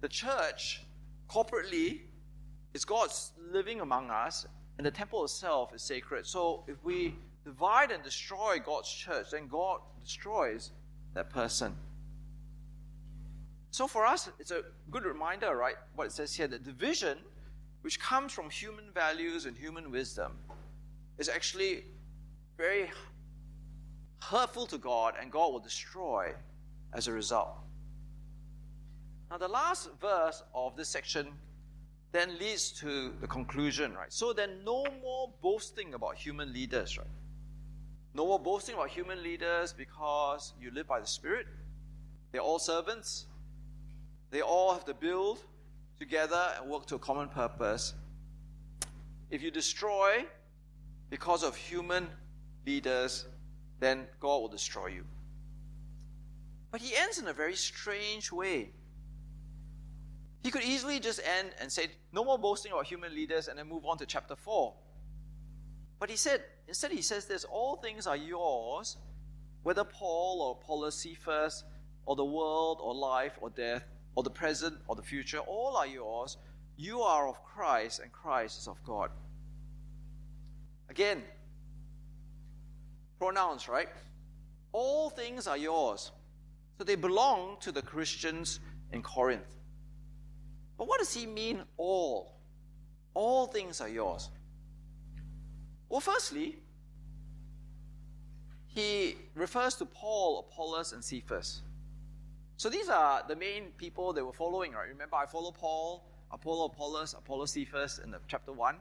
[0.00, 0.82] the church,
[1.28, 2.00] corporately,
[2.74, 4.46] is God's living among us,
[4.76, 6.26] and the temple itself is sacred.
[6.26, 7.14] So if we
[7.50, 10.70] divide and destroy God's church, then God destroys
[11.14, 11.74] that person.
[13.72, 15.74] So for us, it's a good reminder, right?
[15.96, 17.18] What it says here that division,
[17.82, 20.32] which comes from human values and human wisdom,
[21.18, 21.84] is actually
[22.56, 22.90] very
[24.22, 26.32] hurtful to God, and God will destroy
[26.92, 27.56] as a result.
[29.30, 31.28] Now, the last verse of this section
[32.12, 34.12] then leads to the conclusion, right?
[34.12, 37.06] So then, no more boasting about human leaders, right?
[38.14, 41.46] No more boasting about human leaders because you live by the Spirit.
[42.32, 43.26] They're all servants.
[44.30, 45.38] They all have to build
[45.98, 47.94] together and work to a common purpose.
[49.30, 50.24] If you destroy
[51.08, 52.08] because of human
[52.66, 53.26] leaders,
[53.78, 55.04] then God will destroy you.
[56.70, 58.70] But he ends in a very strange way.
[60.42, 63.68] He could easily just end and say, No more boasting about human leaders, and then
[63.68, 64.74] move on to chapter 4.
[66.00, 68.96] But he said, instead, he says this all things are yours,
[69.62, 71.62] whether Paul or Apollos, Cephas,
[72.06, 73.84] or the world, or life, or death,
[74.16, 76.38] or the present, or the future, all are yours.
[76.76, 79.10] You are of Christ, and Christ is of God.
[80.88, 81.22] Again,
[83.18, 83.88] pronouns, right?
[84.72, 86.10] All things are yours.
[86.78, 88.58] So they belong to the Christians
[88.90, 89.56] in Corinth.
[90.78, 92.40] But what does he mean, all?
[93.12, 94.30] All things are yours.
[95.90, 96.56] Well, firstly,
[98.68, 101.60] he refers to Paul, Apollos, and Cephas.
[102.56, 104.88] So these are the main people they were following, right?
[104.88, 108.76] Remember, I follow Paul, Apollo, Apollos, Apollo, Cephas in the chapter 1.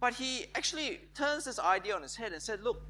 [0.00, 2.80] But he actually turns this idea on his head and said, look,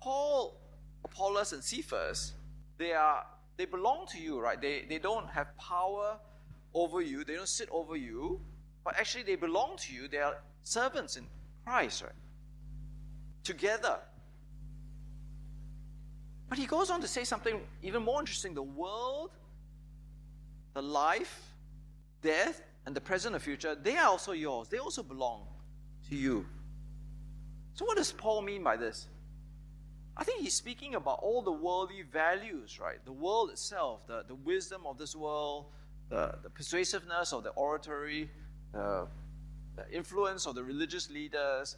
[0.00, 0.60] Paul
[1.04, 2.32] Apollos and Cephas,
[2.78, 3.24] they are
[3.56, 4.60] they belong to you, right?
[4.60, 6.18] They they don't have power
[6.74, 8.40] over you, they don't sit over you,
[8.84, 10.08] but actually they belong to you.
[10.08, 11.26] They are servants in
[11.66, 12.12] Christ, right?
[13.42, 13.98] Together.
[16.48, 18.54] But he goes on to say something even more interesting.
[18.54, 19.32] The world,
[20.74, 21.42] the life,
[22.22, 24.68] death, and the present and future, they are also yours.
[24.68, 25.48] They also belong
[26.08, 26.46] to you.
[27.74, 29.08] So, what does Paul mean by this?
[30.16, 33.04] I think he's speaking about all the worldly values, right?
[33.04, 35.66] The world itself, the, the wisdom of this world,
[36.08, 38.30] the, the persuasiveness of the oratory,
[38.72, 39.08] the,
[39.92, 41.76] influence of the religious leaders.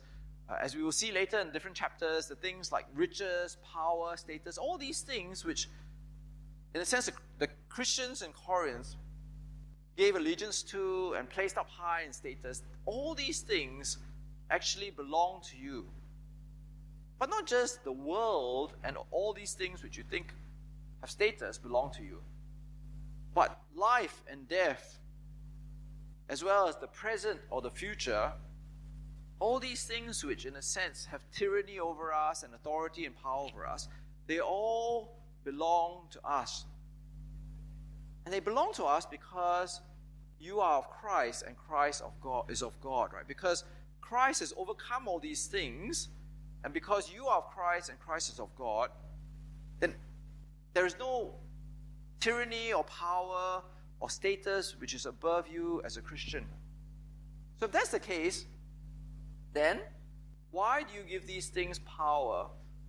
[0.49, 4.57] Uh, as we will see later in different chapters, the things like riches, power, status,
[4.57, 5.69] all these things which,
[6.75, 8.97] in a sense, the, Christians in Corinth
[9.97, 13.99] gave allegiance to and placed up high in status, all these things
[14.51, 15.87] actually belong to you.
[17.19, 20.33] But not just the world and all these things which you think
[21.01, 22.21] have status belong to you,
[23.35, 24.99] but life and death,
[26.29, 28.33] as well as the present or the future,
[29.41, 33.47] all these things which, in a sense, have tyranny over us and authority and power
[33.47, 33.89] over us,
[34.27, 36.67] they all belong to us.
[38.25, 39.81] And they belong to us because
[40.41, 43.27] you are of Christ and Christ of God is of God, right?
[43.27, 43.65] Because
[44.01, 46.09] Christ has overcome all these things
[46.65, 48.91] and because you are of Christ and Christ is of God,
[49.81, 49.95] then
[50.75, 51.35] there is no
[52.21, 53.63] tyranny or power
[54.01, 56.45] or status which is above you as a Christian.
[57.59, 58.47] So if that's the case,
[59.53, 59.81] then
[60.51, 62.47] why do you give these things power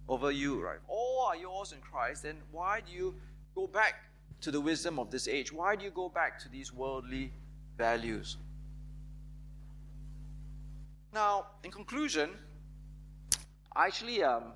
[0.08, 0.80] over you, right?
[0.88, 3.16] All are yours in Christ, then why do you
[3.56, 3.96] go back
[4.42, 5.52] to the wisdom of this age?
[5.52, 7.32] Why do you go back to these worldly
[7.78, 8.38] values?
[11.14, 12.30] Now, in conclusion,
[13.76, 14.54] I actually um,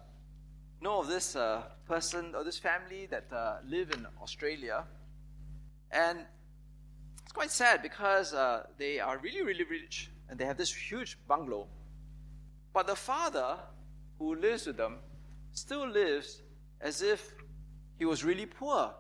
[0.82, 4.84] know of this uh, person or this family that uh, live in Australia,
[5.92, 6.20] and
[7.34, 11.18] it's quite sad because uh, they are really, really rich and they have this huge
[11.28, 11.68] bungalow.
[12.74, 13.58] But the father
[14.20, 15.00] who lives with them
[15.52, 16.44] still lives
[16.80, 17.34] as if
[17.98, 18.94] he was really poor.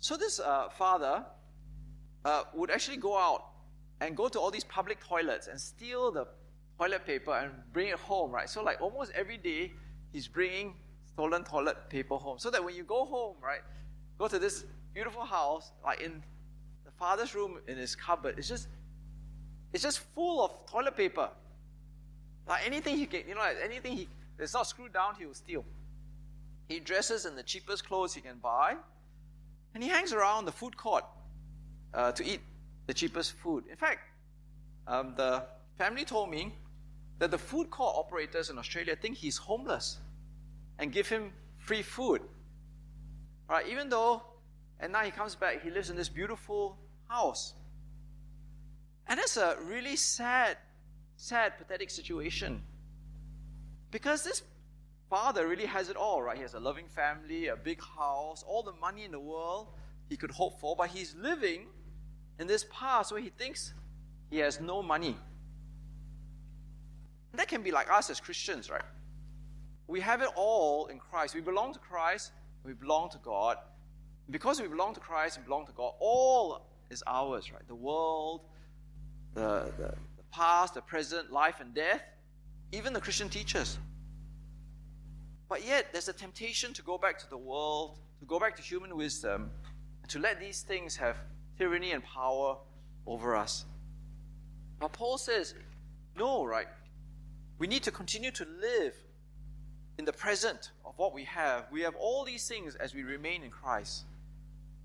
[0.00, 1.24] So this uh, father
[2.26, 3.44] uh, would actually go out
[4.02, 6.26] and go to all these public toilets and steal the
[6.78, 8.48] toilet paper and bring it home, right?
[8.50, 9.72] So like almost every day,
[10.12, 10.74] he's bringing
[11.06, 12.38] stolen toilet paper home.
[12.38, 13.62] So that when you go home, right,
[14.18, 16.22] go to this beautiful house, like in
[17.00, 18.68] father's room in his cupboard, it's just
[19.72, 21.28] it's just full of toilet paper.
[22.46, 25.34] Like anything he can, you know, like anything he that's not screwed down, he will
[25.34, 25.64] steal.
[26.68, 28.76] He dresses in the cheapest clothes he can buy,
[29.74, 31.04] and he hangs around the food court
[31.94, 32.40] uh, to eat
[32.86, 33.64] the cheapest food.
[33.70, 34.00] In fact,
[34.86, 35.44] um, the
[35.78, 36.54] family told me
[37.18, 39.98] that the food court operators in Australia think he's homeless
[40.78, 42.22] and give him free food.
[43.48, 43.66] Right?
[43.68, 44.22] Even though,
[44.80, 46.78] and now he comes back, he lives in this beautiful
[47.10, 47.54] house.
[49.06, 50.56] And that's a really sad,
[51.16, 52.62] sad, pathetic situation.
[53.90, 54.42] Because this
[55.08, 56.36] father really has it all, right?
[56.36, 59.68] He has a loving family, a big house, all the money in the world
[60.08, 61.66] he could hope for, but he's living
[62.38, 63.74] in this past where he thinks
[64.30, 65.16] he has no money.
[67.32, 68.82] And That can be like us as Christians, right?
[69.88, 71.34] We have it all in Christ.
[71.34, 72.30] We belong to Christ,
[72.64, 73.56] we belong to God.
[74.30, 77.66] Because we belong to Christ and belong to God, all is ours, right?
[77.68, 78.42] The world,
[79.34, 82.02] the, the, the past, the present, life and death,
[82.72, 83.78] even the Christian teachers.
[85.48, 88.62] But yet, there's a temptation to go back to the world, to go back to
[88.62, 89.50] human wisdom,
[90.02, 91.16] and to let these things have
[91.58, 92.56] tyranny and power
[93.06, 93.64] over us.
[94.78, 95.54] But Paul says,
[96.16, 96.68] no, right?
[97.58, 98.94] We need to continue to live
[99.98, 101.66] in the present of what we have.
[101.70, 104.04] We have all these things as we remain in Christ.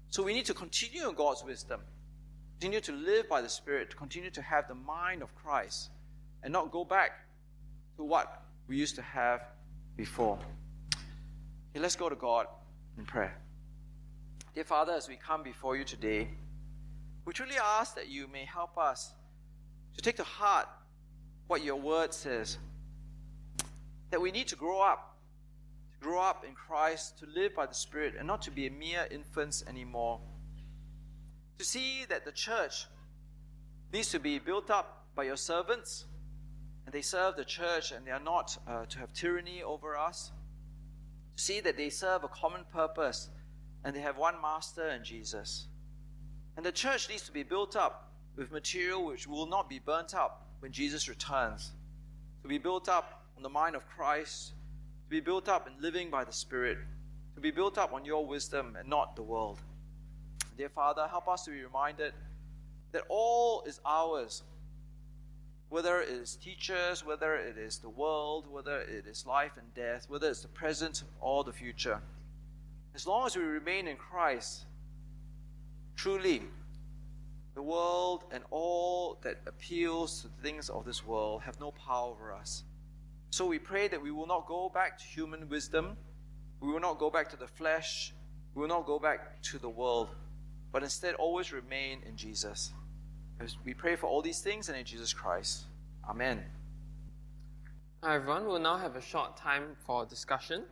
[0.09, 1.81] So we need to continue in God's wisdom,
[2.59, 5.89] continue to live by the Spirit, to continue to have the mind of Christ,
[6.41, 7.11] and not go back
[7.97, 9.41] to what we used to have
[9.97, 10.39] before.
[11.71, 12.47] Okay, let's go to God
[12.97, 13.37] in prayer.
[14.53, 16.29] Dear Father, as we come before you today,
[17.25, 19.13] we truly ask that you may help us
[19.95, 20.67] to take to heart
[21.47, 22.57] what your word says.
[24.11, 25.17] That we need to grow up,
[25.91, 29.07] to grow up in Christ, to live by the Spirit, and not to be mere
[29.11, 30.21] infants anymore.
[31.57, 32.85] To see that the church
[33.93, 36.05] needs to be built up by your servants,
[36.85, 40.31] and they serve the church, and they are not uh, to have tyranny over us.
[41.37, 43.29] To see that they serve a common purpose,
[43.83, 45.67] and they have one master in Jesus.
[46.57, 50.13] And the church needs to be built up with material which will not be burnt
[50.13, 51.71] up when Jesus returns,
[52.41, 54.53] to be built up on the mind of Christ,
[55.03, 56.77] to be built up in living by the Spirit,
[57.35, 59.61] to be built up on your wisdom and not the world.
[60.57, 62.13] Dear Father, help us to be reminded
[62.93, 64.43] that all is ours.
[65.67, 70.05] Whether it is teachers, whether it is the world, whether it is life and death,
[70.07, 71.99] whether it's the present or the future.
[72.93, 74.65] As long as we remain in Christ,
[75.97, 76.43] truly
[77.55, 82.11] the world and all that appeals to the things of this world have no power
[82.11, 82.63] over us.
[83.31, 85.97] So we pray that we will not go back to human wisdom,
[86.61, 88.13] we will not go back to the flesh,
[88.53, 90.09] we will not go back to the world,
[90.75, 92.73] but instead always remain in Jesus.
[93.39, 95.63] As we pray for all these things and in Jesus Christ.
[96.09, 96.43] Amen.
[98.03, 100.65] Hi everyone, we'll now have a short time for discussion.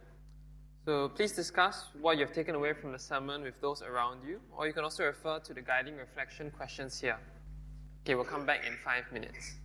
[0.83, 4.67] So please discuss what you've taken away from the sermon with those around you, or
[4.67, 7.17] you can also refer to the guiding reflection questions here.
[8.03, 9.55] Okay, we'll come back in five minutes.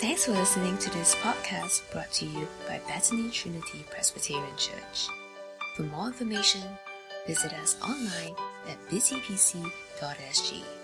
[0.00, 5.06] Thanks for listening to this podcast brought to you by Bethany Trinity Presbyterian Church.
[5.76, 6.62] For more information,
[7.26, 8.34] visit us online
[8.70, 10.79] at busypc.sg.